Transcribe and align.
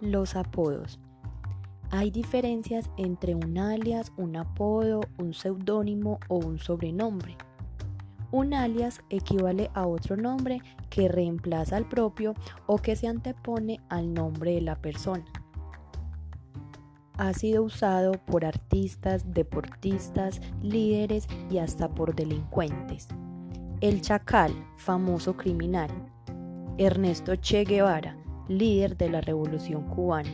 Los 0.00 0.34
apodos. 0.34 0.98
Hay 1.90 2.10
diferencias 2.10 2.88
entre 2.96 3.34
un 3.34 3.58
alias, 3.58 4.12
un 4.16 4.36
apodo, 4.36 5.02
un 5.18 5.34
seudónimo 5.34 6.20
o 6.28 6.36
un 6.36 6.58
sobrenombre. 6.58 7.36
Un 8.32 8.54
alias 8.54 9.02
equivale 9.10 9.70
a 9.74 9.86
otro 9.86 10.16
nombre 10.16 10.62
que 10.88 11.08
reemplaza 11.08 11.76
al 11.76 11.86
propio 11.86 12.34
o 12.66 12.78
que 12.78 12.96
se 12.96 13.08
antepone 13.08 13.80
al 13.90 14.14
nombre 14.14 14.52
de 14.52 14.62
la 14.62 14.76
persona. 14.76 15.26
Ha 17.18 17.34
sido 17.34 17.62
usado 17.62 18.12
por 18.12 18.46
artistas, 18.46 19.34
deportistas, 19.34 20.40
líderes 20.62 21.26
y 21.50 21.58
hasta 21.58 21.90
por 21.90 22.14
delincuentes. 22.14 23.08
El 23.82 24.00
Chacal, 24.00 24.54
famoso 24.78 25.36
criminal. 25.36 25.90
Ernesto 26.78 27.36
Che 27.36 27.64
Guevara, 27.64 28.16
líder 28.50 28.96
de 28.96 29.08
la 29.08 29.20
Revolución 29.20 29.84
cubana. 29.84 30.30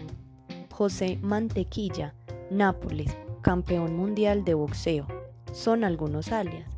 José 0.73 1.19
Mantequilla, 1.23 2.15
Nápoles, 2.51 3.17
campeón 3.43 3.95
mundial 3.97 4.45
de 4.45 4.55
boxeo. 4.55 5.07
Son 5.53 5.85
algunos 5.85 6.33
alias. 6.33 6.69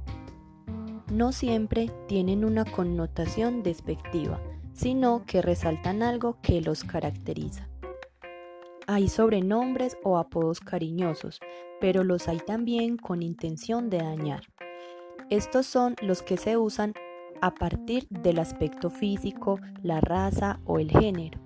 No 1.12 1.32
siempre 1.32 1.90
tienen 2.06 2.44
una 2.44 2.64
connotación 2.64 3.62
despectiva, 3.62 4.40
sino 4.72 5.24
que 5.24 5.40
resaltan 5.40 6.02
algo 6.02 6.38
que 6.42 6.60
los 6.60 6.84
caracteriza. 6.84 7.68
Hay 8.86 9.08
sobrenombres 9.08 9.96
o 10.02 10.18
apodos 10.18 10.60
cariñosos, 10.60 11.40
pero 11.80 12.04
los 12.04 12.28
hay 12.28 12.38
también 12.38 12.96
con 12.96 13.22
intención 13.22 13.90
de 13.90 13.98
dañar. 13.98 14.42
Estos 15.30 15.66
son 15.66 15.94
los 16.02 16.22
que 16.22 16.36
se 16.36 16.56
usan 16.56 16.94
a 17.40 17.54
partir 17.54 18.06
del 18.08 18.38
aspecto 18.38 18.90
físico, 18.90 19.58
la 19.82 20.00
raza 20.00 20.60
o 20.64 20.78
el 20.78 20.90
género. 20.90 21.40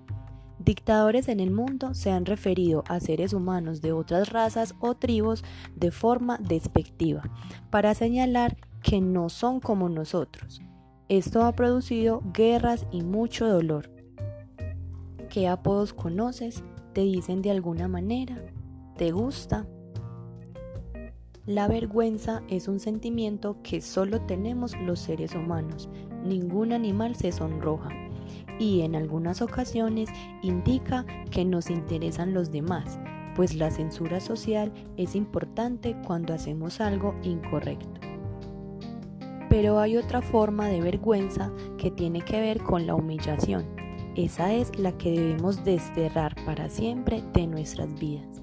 Dictadores 0.59 1.29
en 1.29 1.41
el 1.41 1.51
mundo 1.51 1.93
se 1.95 2.11
han 2.11 2.25
referido 2.25 2.85
a 2.87 3.01
seres 3.01 3.33
humanos 3.33 3.81
de 3.81 3.93
otras 3.93 4.31
razas 4.31 4.75
o 4.81 4.95
tribus 4.95 5.43
de 5.75 5.91
forma 5.91 6.39
despectiva, 6.39 7.23
para 7.71 7.95
señalar 7.95 8.57
que 8.83 9.01
no 9.01 9.29
son 9.29 9.61
como 9.61 9.89
nosotros. 9.89 10.63
Esto 11.09 11.45
ha 11.45 11.53
producido 11.53 12.23
guerras 12.33 12.87
y 12.93 13.03
mucho 13.03 13.49
dolor. 13.49 13.91
¿Qué 15.29 15.49
apodos 15.49 15.93
conoces? 15.93 16.63
¿Te 16.93 17.01
dicen 17.01 17.43
de 17.43 17.51
alguna 17.51 17.89
manera? 17.89 18.41
¿Te 18.97 19.11
gusta? 19.11 19.67
La 21.47 21.67
vergüenza 21.67 22.41
es 22.49 22.69
un 22.69 22.79
sentimiento 22.79 23.57
que 23.65 23.81
solo 23.81 24.21
tenemos 24.21 24.79
los 24.79 25.01
seres 25.01 25.35
humanos. 25.35 25.91
Ningún 26.25 26.73
animal 26.73 27.17
se 27.17 27.33
sonroja 27.33 27.89
y 28.61 28.83
en 28.83 28.95
algunas 28.95 29.43
ocasiones 29.43 30.09
indica 30.43 31.05
que 31.33 31.45
nos 31.45 31.69
interesan 31.69 32.33
los 32.33 32.53
demás, 32.53 33.01
pues 33.35 33.57
la 33.57 33.73
censura 33.73 34.21
social 34.21 34.73
es 34.97 35.17
importante 35.17 35.97
cuando 36.07 36.33
hacemos 36.33 36.81
algo 36.81 37.17
incorrecto. 37.25 38.01
Pero 39.51 39.81
hay 39.81 39.97
otra 39.97 40.23
forma 40.23 40.69
de 40.69 40.81
vergüenza 40.81 41.53
que 41.77 41.91
tiene 41.91 42.21
que 42.23 42.41
ver 42.41 42.63
con 42.63 42.87
la 42.87 42.95
humillación. 42.95 43.65
Esa 44.15 44.55
es 44.55 44.79
la 44.79 44.97
que 44.97 45.11
debemos 45.11 45.65
desterrar 45.65 46.37
para 46.47 46.69
siempre 46.69 47.21
de 47.33 47.49
nuestras 47.49 47.93
vidas. 47.99 48.41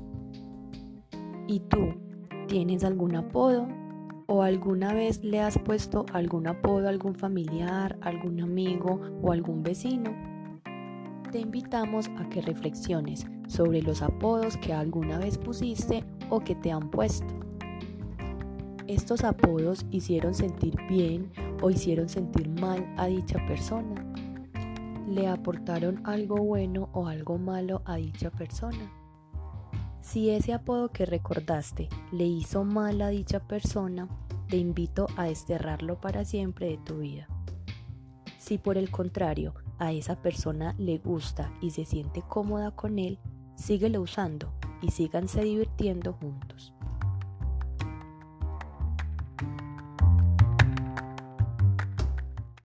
¿Y 1.48 1.62
tú? 1.62 2.09
¿Tienes 2.50 2.84
algún 2.84 3.16
apodo? 3.16 3.68
¿O 4.26 4.42
alguna 4.42 4.92
vez 4.92 5.24
le 5.24 5.40
has 5.40 5.60
puesto 5.60 6.08
algún 6.14 6.48
apodo 6.48 6.88
a 6.88 6.90
algún 6.90 7.14
familiar, 7.14 8.00
algún 8.02 8.42
amigo 8.42 9.00
o 9.22 9.32
algún 9.32 9.62
vecino? 9.62 10.16
Te 11.32 11.38
invitamos 11.38 12.10
a 12.18 12.28
que 12.28 12.42
reflexiones 12.42 13.28
sobre 13.48 13.84
los 13.84 14.02
apodos 14.02 14.58
que 14.58 14.74
alguna 14.74 15.20
vez 15.20 15.38
pusiste 15.38 16.04
o 16.32 16.40
que 16.40 16.56
te 16.56 16.72
han 16.72 16.90
puesto. 16.90 17.32
¿Estos 18.88 19.24
apodos 19.24 19.86
hicieron 19.92 20.34
sentir 20.34 20.74
bien 20.90 21.32
o 21.62 21.70
hicieron 21.70 22.10
sentir 22.10 22.50
mal 22.50 22.84
a 22.98 23.06
dicha 23.06 23.38
persona? 23.48 23.94
¿Le 25.08 25.28
aportaron 25.28 26.02
algo 26.04 26.38
bueno 26.38 26.90
o 26.94 27.06
algo 27.06 27.38
malo 27.38 27.84
a 27.86 27.98
dicha 27.98 28.32
persona? 28.32 28.92
Si 30.10 30.32
ese 30.32 30.54
apodo 30.54 30.90
que 30.90 31.06
recordaste 31.06 31.88
le 32.12 32.24
hizo 32.26 32.64
mal 32.64 33.00
a 33.04 33.10
dicha 33.10 33.42
persona, 33.42 34.10
te 34.48 34.58
invito 34.58 35.06
a 35.18 35.26
desterrarlo 35.26 36.02
para 36.02 36.26
siempre 36.26 36.66
de 36.66 36.78
tu 36.80 36.98
vida. 36.98 37.28
Si 38.40 38.58
por 38.58 38.80
el 38.80 38.90
contrario 38.90 39.54
a 39.78 39.92
esa 39.92 40.20
persona 40.20 40.74
le 40.80 40.98
gusta 40.98 41.54
y 41.62 41.70
se 41.70 41.86
siente 41.86 42.24
cómoda 42.28 42.72
con 42.72 42.98
él, 42.98 43.20
síguelo 43.54 44.02
usando 44.02 44.52
y 44.82 44.90
síganse 44.90 45.44
divirtiendo 45.44 46.14
juntos. 46.14 46.74